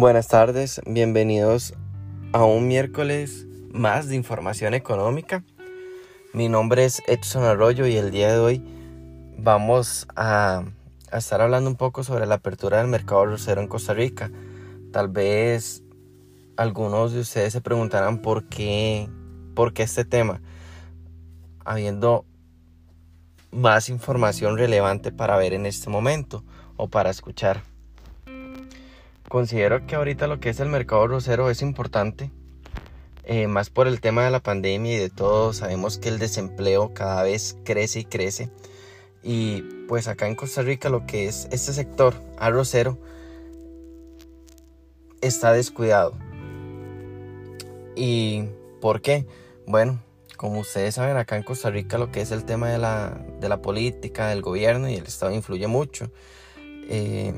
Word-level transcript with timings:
Buenas 0.00 0.28
tardes, 0.28 0.80
bienvenidos 0.86 1.74
a 2.32 2.42
un 2.42 2.68
miércoles 2.68 3.46
más 3.70 4.08
de 4.08 4.16
información 4.16 4.72
económica. 4.72 5.44
Mi 6.32 6.48
nombre 6.48 6.86
es 6.86 7.02
Edson 7.06 7.44
Arroyo 7.44 7.86
y 7.86 7.98
el 7.98 8.10
día 8.10 8.32
de 8.32 8.38
hoy 8.38 8.64
vamos 9.36 10.08
a, 10.16 10.64
estar 11.12 11.42
hablando 11.42 11.68
un 11.68 11.76
poco 11.76 12.02
sobre 12.02 12.24
la 12.24 12.36
apertura 12.36 12.78
del 12.78 12.86
mercado 12.86 13.26
rosero 13.26 13.60
en 13.60 13.68
Costa 13.68 13.92
Rica. 13.92 14.30
Tal 14.90 15.08
vez 15.08 15.82
algunos 16.56 17.12
de 17.12 17.20
ustedes 17.20 17.52
se 17.52 17.60
preguntarán 17.60 18.22
por 18.22 18.44
qué, 18.44 19.06
por 19.54 19.74
qué 19.74 19.82
este 19.82 20.06
tema, 20.06 20.40
habiendo 21.62 22.24
más 23.50 23.90
información 23.90 24.56
relevante 24.56 25.12
para 25.12 25.36
ver 25.36 25.52
en 25.52 25.66
este 25.66 25.90
momento 25.90 26.42
o 26.78 26.88
para 26.88 27.10
escuchar. 27.10 27.69
Considero 29.30 29.86
que 29.86 29.94
ahorita 29.94 30.26
lo 30.26 30.40
que 30.40 30.48
es 30.48 30.58
el 30.58 30.68
mercado 30.68 31.06
rosero 31.06 31.50
es 31.50 31.62
importante, 31.62 32.32
eh, 33.22 33.46
más 33.46 33.70
por 33.70 33.86
el 33.86 34.00
tema 34.00 34.24
de 34.24 34.32
la 34.32 34.40
pandemia 34.40 34.92
y 34.92 34.98
de 34.98 35.08
todo. 35.08 35.52
Sabemos 35.52 35.98
que 35.98 36.08
el 36.08 36.18
desempleo 36.18 36.94
cada 36.94 37.22
vez 37.22 37.56
crece 37.64 38.00
y 38.00 38.04
crece. 38.06 38.50
Y 39.22 39.62
pues 39.86 40.08
acá 40.08 40.26
en 40.26 40.34
Costa 40.34 40.62
Rica 40.62 40.88
lo 40.88 41.06
que 41.06 41.28
es 41.28 41.46
este 41.52 41.72
sector 41.72 42.14
arrocero 42.40 42.98
está 45.20 45.52
descuidado. 45.52 46.18
¿Y 47.94 48.46
por 48.80 49.00
qué? 49.00 49.28
Bueno, 49.64 50.02
como 50.36 50.58
ustedes 50.58 50.96
saben, 50.96 51.16
acá 51.16 51.36
en 51.36 51.44
Costa 51.44 51.70
Rica 51.70 51.98
lo 51.98 52.10
que 52.10 52.20
es 52.20 52.32
el 52.32 52.44
tema 52.44 52.68
de 52.68 52.78
la, 52.78 53.24
de 53.38 53.48
la 53.48 53.62
política, 53.62 54.26
del 54.26 54.42
gobierno 54.42 54.88
y 54.88 54.96
el 54.96 55.06
Estado 55.06 55.30
influye 55.30 55.68
mucho. 55.68 56.10
Eh, 56.88 57.32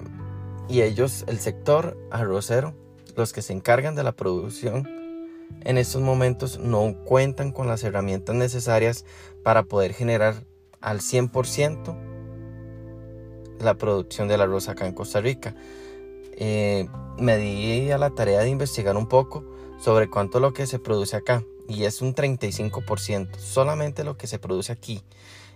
y 0.73 0.81
ellos, 0.81 1.25
el 1.27 1.39
sector 1.39 1.98
arrocero, 2.11 2.75
los 3.15 3.34
que 3.34 3.42
se 3.42 3.53
encargan 3.53 3.95
de 3.95 4.05
la 4.05 4.12
producción, 4.12 4.89
en 5.65 5.77
estos 5.77 6.01
momentos 6.01 6.59
no 6.59 6.97
cuentan 7.05 7.53
con 7.53 7.69
las 7.69 7.84
herramientas 7.84 8.34
necesarias 8.34 9.05
para 9.43 9.65
poder 9.65 9.93
generar 9.93 10.47
al 10.81 11.00
100% 11.00 11.95
la 13.59 13.75
producción 13.75 14.28
del 14.28 14.41
arroz 14.41 14.70
acá 14.70 14.87
en 14.87 14.95
Costa 14.95 15.20
Rica. 15.20 15.55
Eh, 16.39 16.89
me 17.19 17.37
di 17.37 17.91
a 17.91 17.98
la 17.98 18.09
tarea 18.09 18.41
de 18.41 18.48
investigar 18.48 18.97
un 18.97 19.09
poco 19.09 19.45
sobre 19.78 20.09
cuánto 20.09 20.41
lo 20.41 20.55
que 20.55 20.67
se 20.67 20.78
produce 20.78 21.17
acá 21.17 21.45
y 21.69 21.84
es 21.84 22.00
un 22.00 22.15
35%, 22.15 23.37
solamente 23.37 24.05
lo 24.05 24.17
que 24.17 24.27
se 24.27 24.39
produce 24.39 24.73
aquí 24.73 25.03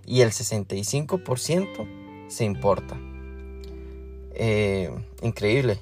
y 0.05 0.21
el 0.21 0.33
65% 0.33 2.29
se 2.29 2.45
importa. 2.45 3.01
Eh, 4.39 4.91
increíble, 5.23 5.79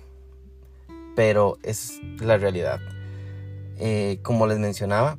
pero 1.16 1.58
es 1.64 2.00
la 2.20 2.38
realidad. 2.38 2.80
Eh, 3.78 4.20
como 4.22 4.46
les 4.46 4.60
mencionaba, 4.60 5.18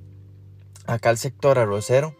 acá 0.88 1.10
el 1.10 1.18
sector 1.18 1.60
arrocero 1.60 2.16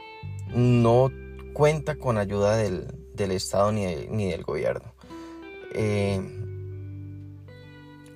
no 0.54 1.10
cuenta 1.54 1.96
con 1.96 2.18
ayuda 2.18 2.58
del, 2.58 2.92
Estado 3.32 3.72
ni, 3.72 3.86
del 3.86 4.44
gobierno. 4.44 4.94
Eh, 5.72 6.22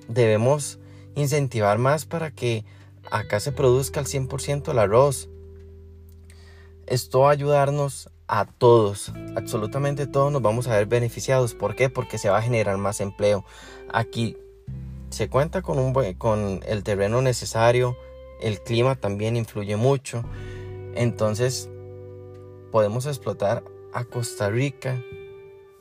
debemos 0.06 0.78
incentivar 1.14 1.78
más 1.78 2.04
para 2.04 2.30
que 2.30 2.66
acá 3.10 3.40
se 3.40 3.52
produzca 3.52 4.00
al 4.00 4.06
100% 4.06 4.72
el 4.72 4.78
arroz. 4.78 5.30
Esto 6.86 7.20
va 7.20 7.30
a 7.30 7.32
ayudarnos 7.32 8.10
a 8.32 8.44
todos, 8.44 9.12
absolutamente 9.34 10.06
todos 10.06 10.30
nos 10.30 10.40
vamos 10.40 10.68
a 10.68 10.76
ver 10.76 10.86
beneficiados. 10.86 11.54
¿Por 11.54 11.74
qué? 11.74 11.90
Porque 11.90 12.16
se 12.16 12.30
va 12.30 12.38
a 12.38 12.42
generar 12.42 12.78
más 12.78 13.00
empleo. 13.00 13.44
Aquí 13.92 14.36
se 15.08 15.28
cuenta 15.28 15.62
con, 15.62 15.80
un, 15.80 15.92
con 16.14 16.60
el 16.64 16.84
terreno 16.84 17.22
necesario, 17.22 17.96
el 18.40 18.60
clima 18.60 18.94
también 18.94 19.36
influye 19.36 19.74
mucho. 19.74 20.22
Entonces 20.94 21.68
podemos 22.70 23.06
explotar 23.06 23.64
a 23.92 24.04
Costa 24.04 24.48
Rica 24.48 25.02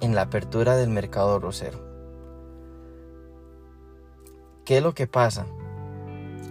en 0.02 0.16
la 0.16 0.24
apertura 0.24 0.76
del 0.76 0.90
mercado 0.90 1.38
rosero. 1.38 1.80
¿Qué 4.66 4.78
es 4.78 4.84
lo 4.84 4.96
que 4.96 5.06
pasa? 5.06 5.46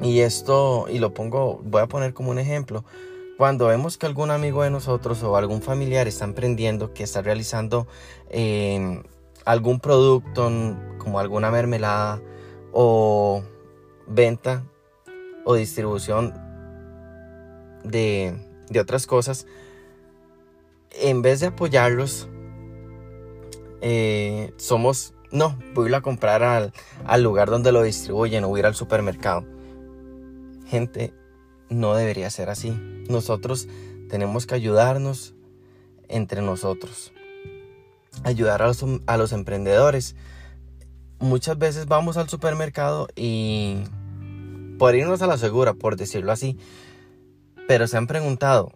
Y 0.01 0.21
esto, 0.21 0.87
y 0.89 1.01
lo 1.01 1.13
pongo, 1.13 1.61
voy 1.65 1.83
a 1.83 1.89
poner 1.89 2.15
como 2.15 2.31
un 2.31 2.39
ejemplo. 2.39 2.85
Cuando 3.39 3.69
vemos 3.69 3.97
que 3.99 4.07
algún 4.07 4.33
amigo 4.33 4.65
de 4.65 4.71
nosotros 4.71 5.23
o 5.23 5.37
algún 5.37 5.63
familiar 5.63 6.09
está 6.09 6.25
emprendiendo, 6.25 6.93
que 6.93 7.05
está 7.05 7.23
realizando 7.23 7.87
em, 8.31 9.05
algún 9.45 9.79
producto 9.79 10.51
como 10.99 11.21
alguna 11.21 11.53
mermelada 11.53 12.21
o 12.73 13.45
venta 14.09 14.65
o 15.45 15.55
distribución 15.55 16.35
de, 17.85 18.35
otras 18.77 19.07
cosas, 19.07 19.47
en 20.91 21.23
vez 21.23 21.39
de 21.39 21.47
apoyarlos, 21.47 22.29
eh, 23.81 24.53
somos, 24.57 25.15
no, 25.31 25.57
voy 25.75 25.95
a 25.95 26.01
comprar 26.01 26.43
al, 26.43 26.73
al 27.05 27.23
lugar 27.23 27.51
donde 27.51 27.71
lo 27.71 27.83
distribuyen 27.83 28.43
o 28.43 28.59
ir 28.59 28.67
al 28.67 28.75
supermercado. 28.75 29.45
Gente, 30.67 31.15
no 31.71 31.95
debería 31.95 32.31
ser 32.31 32.51
así. 32.51 32.71
Nosotros 33.09 33.69
tenemos 34.09 34.47
que 34.47 34.55
ayudarnos 34.55 35.35
entre 36.09 36.43
nosotros. 36.43 37.13
Ayudar 38.25 38.63
a 38.63 39.17
los, 39.17 39.33
emprendedores. 39.33 40.17
Muchas 41.21 41.59
veces 41.59 41.87
vamos 41.87 42.17
al 42.17 42.29
supermercado 42.29 43.09
y 43.15 43.83
por 44.79 44.95
irnos 44.95 45.23
a 45.23 45.27
la 45.27 45.39
segura, 45.39 45.75
por 45.75 45.97
decirlo 45.97 46.33
así. 46.33 46.59
Pero 47.67 47.87
se 47.87 47.97
han 47.97 48.07
preguntado, 48.07 48.73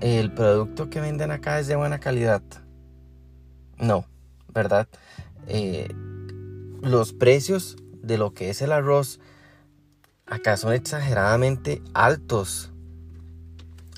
¿el 0.00 0.32
producto 0.32 0.88
que 0.88 1.00
venden 1.00 1.30
acá 1.30 1.60
es 1.60 1.66
de 1.66 1.76
buena 1.76 2.00
calidad? 2.00 2.42
No, 3.76 4.06
¿verdad? 4.52 4.88
Eh, 5.46 5.88
los 6.80 7.12
precios 7.12 7.76
de 7.92 8.18
lo 8.18 8.32
que 8.34 8.50
es 8.50 8.62
el 8.62 8.72
arroz 8.72 9.20
acá 10.26 10.56
son 10.56 10.72
exageradamente 10.72 11.82
altos. 11.92 12.72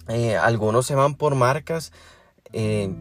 Eh, 0.09 0.37
algunos 0.37 0.87
se 0.87 0.95
van 0.95 1.15
por 1.15 1.35
marcas. 1.35 1.93
Eh, 2.53 2.95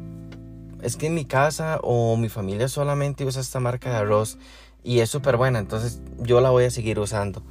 es 0.82 0.98
que 0.98 1.08
en 1.08 1.16
mi 1.16 1.26
casa 1.26 1.80
o 1.82 2.18
mi 2.18 2.30
familia 2.30 2.68
solamente 2.68 3.26
usa 3.26 3.42
esta 3.42 3.60
marca 3.60 3.90
de 3.90 3.98
arroz 3.98 4.38
y 4.84 5.00
es 5.00 5.10
súper 5.10 5.38
buena, 5.38 5.58
entonces 5.58 6.02
yo 6.20 6.42
la 6.42 6.52
voy 6.52 6.66
a 6.66 6.72
seguir 6.72 7.00
usando. 7.00 7.42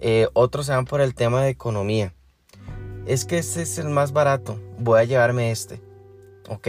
Eh, 0.00 0.28
otros 0.32 0.66
se 0.66 0.72
van 0.72 0.84
por 0.84 1.00
el 1.00 1.14
tema 1.14 1.42
de 1.42 1.50
economía. 1.50 2.14
Es 3.06 3.24
que 3.24 3.38
este 3.38 3.62
es 3.62 3.78
el 3.78 3.90
más 3.90 4.12
barato, 4.12 4.58
voy 4.78 5.00
a 5.00 5.04
llevarme 5.04 5.50
este. 5.50 5.80
Ok, 6.48 6.68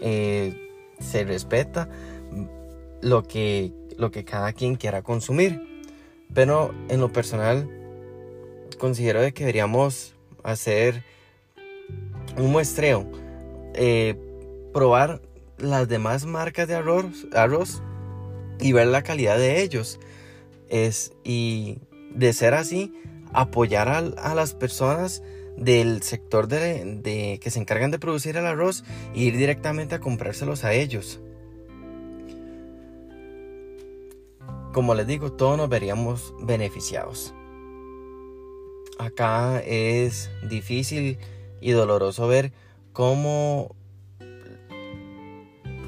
se 0.00 1.24
respeta 1.24 1.88
lo 3.02 3.22
que, 3.22 3.72
lo 3.96 4.10
que 4.10 4.24
cada 4.24 4.52
quien 4.52 4.76
quiera 4.76 5.02
consumir. 5.02 5.76
Pero 6.34 6.74
en 6.88 7.00
lo 7.00 7.12
personal, 7.12 7.68
considero 8.78 9.20
que 9.32 9.44
deberíamos 9.44 10.14
hacer 10.42 11.02
un 12.36 12.52
muestreo, 12.52 13.10
eh, 13.74 14.14
probar 14.72 15.22
las 15.58 15.88
demás 15.88 16.26
marcas 16.26 16.68
de 16.68 16.74
arroz, 16.74 17.82
y 18.58 18.72
ver 18.72 18.86
la 18.86 19.02
calidad 19.02 19.38
de 19.38 19.62
ellos. 19.62 20.00
Y 21.24 21.78
de 22.14 22.32
ser 22.32 22.54
así, 22.54 22.92
apoyar 23.32 23.88
a, 23.88 24.34
las 24.34 24.54
personas 24.54 25.22
del 25.56 26.02
sector 26.02 26.48
de, 26.48 27.38
que 27.40 27.50
se 27.50 27.60
encargan 27.60 27.90
de 27.90 27.98
producir 27.98 28.36
el 28.36 28.46
arroz 28.46 28.84
e 29.14 29.20
ir 29.20 29.36
directamente 29.36 29.94
a 29.94 30.00
comprárselos 30.00 30.64
a 30.64 30.72
ellos. 30.72 31.20
Como 34.72 34.94
les 34.94 35.06
digo, 35.06 35.32
todos 35.32 35.56
nos 35.56 35.68
veríamos 35.68 36.34
beneficiados. 36.40 37.34
Acá 38.98 39.60
es 39.60 40.30
difícil 40.48 41.18
y 41.60 41.70
doloroso 41.72 42.26
ver 42.26 42.52
cómo 42.92 43.74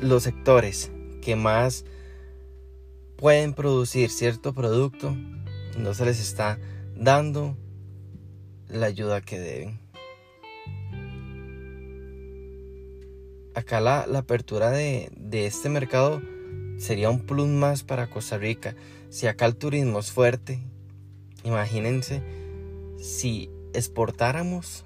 los 0.03 0.25
sectores 0.25 0.93
que 1.23 1.35
más 1.35 1.85
pueden 3.17 3.55
producir 3.55 4.11
cierto 4.11 4.53
producto 4.53 5.17
no 5.79 5.95
se 5.95 6.05
les 6.05 6.21
está 6.21 6.59
dando 6.95 7.57
la 8.69 8.87
ayuda 8.87 9.23
que 9.23 9.39
deben. 9.39 9.81
Acá 13.55 13.81
la, 13.81 14.03
apertura 14.03 14.71
de, 14.71 15.11
de 15.17 15.47
este 15.47 15.69
mercado 15.71 16.21
sería 16.77 17.09
un 17.09 17.21
plus 17.21 17.49
más 17.49 17.83
para 17.83 18.11
Costa 18.11 18.37
Rica. 18.37 18.77
Si 19.09 19.27
acá 19.27 19.47
el 19.47 19.57
turismo 19.57 19.99
es 19.99 20.13
fuerte, 20.13 20.61
imagínense 21.43 22.23
si 23.01 23.51
exportáramos 23.75 24.85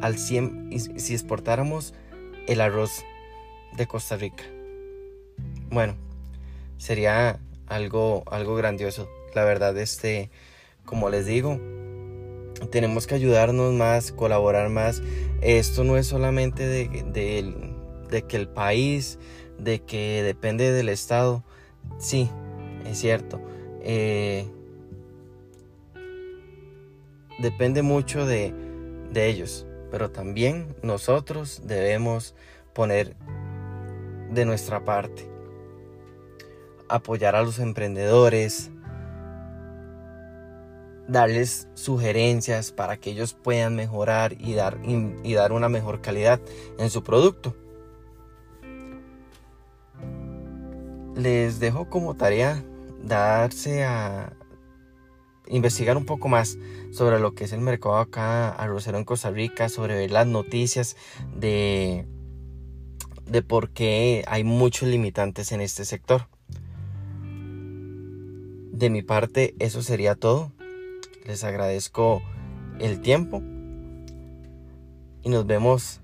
al 0.00 0.18
100, 0.18 0.70
si 0.96 1.14
exportáramos 1.14 1.94
el 2.46 2.60
arroz 2.60 3.04
de 3.76 3.86
Costa 3.86 4.16
Rica. 4.16 4.44
Bueno, 5.70 5.96
sería 6.78 7.40
algo, 7.66 8.24
algo 8.30 8.54
grandioso. 8.56 9.08
La 9.34 9.44
verdad, 9.44 9.76
este, 9.78 10.30
como 10.84 11.08
les 11.10 11.26
digo, 11.26 11.60
tenemos 12.70 13.06
que 13.06 13.14
ayudarnos 13.14 13.72
más, 13.72 14.12
colaborar 14.12 14.68
más. 14.70 15.02
Esto 15.40 15.84
no 15.84 15.96
es 15.96 16.06
solamente 16.06 16.66
de, 16.66 16.88
que 18.28 18.36
el 18.36 18.48
país, 18.48 19.18
de 19.58 19.80
que 19.80 20.22
depende 20.22 20.72
del 20.72 20.88
Estado. 20.88 21.44
Sí, 21.98 22.28
es 22.84 22.98
cierto. 22.98 23.40
Eh, 23.82 24.46
depende 27.40 27.82
mucho 27.82 28.26
de, 28.26 28.54
de 29.12 29.28
ellos, 29.28 29.66
pero 29.90 30.10
también 30.10 30.74
nosotros 30.82 31.62
debemos 31.64 32.34
poner 32.72 33.16
de 34.30 34.44
nuestra 34.44 34.84
parte. 34.84 35.28
Apoyar 36.88 37.36
a 37.36 37.42
los 37.42 37.58
emprendedores, 37.58 38.70
darles 41.10 41.68
sugerencias 41.74 42.70
para 42.70 42.96
que 42.96 43.10
ellos 43.10 43.34
puedan 43.34 43.74
mejorar 43.74 44.34
y 44.38 44.54
dar, 44.54 44.78
y, 44.84 45.34
dar 45.34 45.52
una 45.52 45.68
mejor 45.68 46.00
calidad 46.00 46.40
en 46.78 46.90
su 46.90 47.02
producto. 47.02 47.54
Les 51.16 51.58
dejo 51.58 51.90
como 51.90 52.14
tarea 52.14 52.62
darse 53.02 53.84
a 53.84 54.32
investigar 55.50 55.96
un 55.96 56.06
poco 56.06 56.28
más 56.28 56.58
sobre 56.90 57.18
lo 57.20 57.34
que 57.34 57.44
es 57.44 57.52
el 57.52 57.60
mercado 57.60 57.98
acá 57.98 58.50
a 58.50 58.66
Rosero 58.66 58.98
en 58.98 59.04
Costa 59.04 59.30
Rica, 59.30 59.68
sobre 59.68 60.08
las 60.08 60.26
noticias 60.26 60.96
de, 61.36 62.06
de 63.26 63.42
por 63.42 63.70
qué 63.70 64.24
hay 64.26 64.44
muchos 64.44 64.88
limitantes 64.88 65.52
en 65.52 65.60
este 65.60 65.84
sector. 65.84 66.28
De 68.72 68.88
mi 68.88 69.02
parte, 69.02 69.54
eso 69.58 69.82
sería 69.82 70.14
todo. 70.14 70.52
Les 71.26 71.44
agradezco 71.44 72.22
el 72.78 73.00
tiempo 73.00 73.42
y 75.22 75.28
nos 75.28 75.46
vemos 75.46 76.00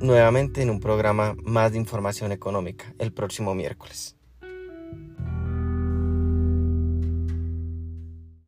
nuevamente 0.00 0.62
en 0.62 0.70
un 0.70 0.80
programa 0.80 1.34
más 1.42 1.72
de 1.72 1.78
información 1.78 2.32
económica 2.32 2.94
el 2.98 3.12
próximo 3.12 3.54
miércoles. 3.54 4.17